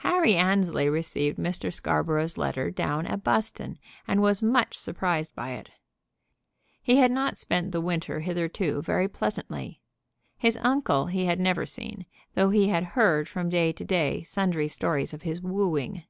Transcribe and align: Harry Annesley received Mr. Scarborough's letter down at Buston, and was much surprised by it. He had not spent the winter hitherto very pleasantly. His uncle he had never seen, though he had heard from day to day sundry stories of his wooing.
Harry 0.00 0.36
Annesley 0.36 0.90
received 0.90 1.38
Mr. 1.38 1.72
Scarborough's 1.72 2.36
letter 2.36 2.70
down 2.70 3.06
at 3.06 3.24
Buston, 3.24 3.78
and 4.06 4.20
was 4.20 4.42
much 4.42 4.76
surprised 4.76 5.34
by 5.34 5.52
it. 5.52 5.70
He 6.82 6.96
had 6.96 7.10
not 7.10 7.38
spent 7.38 7.72
the 7.72 7.80
winter 7.80 8.20
hitherto 8.20 8.82
very 8.82 9.08
pleasantly. 9.08 9.80
His 10.36 10.58
uncle 10.58 11.06
he 11.06 11.24
had 11.24 11.40
never 11.40 11.64
seen, 11.64 12.04
though 12.34 12.50
he 12.50 12.68
had 12.68 12.84
heard 12.92 13.26
from 13.26 13.48
day 13.48 13.72
to 13.72 13.84
day 13.86 14.22
sundry 14.24 14.68
stories 14.68 15.14
of 15.14 15.22
his 15.22 15.40
wooing. 15.40 16.04